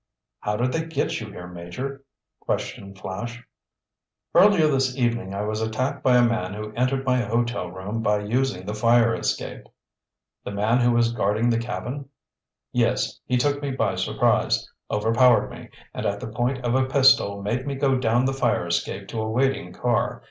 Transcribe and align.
"How 0.39 0.55
did 0.57 0.71
they 0.71 0.83
get 0.85 1.19
you 1.21 1.27
here, 1.27 1.45
Major?" 1.45 2.03
questioned 2.39 2.97
Flash. 2.97 3.43
"Earlier 4.33 4.67
this 4.67 4.97
evening 4.97 5.35
I 5.35 5.43
was 5.43 5.61
attacked 5.61 6.01
by 6.01 6.17
a 6.17 6.23
man 6.23 6.55
who 6.55 6.71
entered 6.73 7.05
my 7.05 7.21
hotel 7.21 7.69
room 7.69 8.01
by 8.01 8.21
using 8.21 8.65
the 8.65 8.73
fire 8.73 9.13
escape." 9.13 9.65
"The 10.43 10.49
man 10.49 10.79
who 10.79 10.93
was 10.93 11.13
guarding 11.13 11.51
the 11.51 11.59
cabin?" 11.59 12.09
"Yes, 12.71 13.19
he 13.27 13.37
took 13.37 13.61
me 13.61 13.69
by 13.69 13.93
surprise, 13.93 14.67
overpowered 14.89 15.51
me, 15.51 15.69
and 15.93 16.07
at 16.07 16.19
the 16.19 16.25
point 16.29 16.65
of 16.65 16.73
a 16.73 16.87
pistol 16.87 17.39
made 17.43 17.67
me 17.67 17.75
go 17.75 17.95
down 17.95 18.25
the 18.25 18.33
fire 18.33 18.65
escape 18.65 19.07
to 19.09 19.21
a 19.21 19.29
waiting 19.29 19.71
car. 19.71 20.19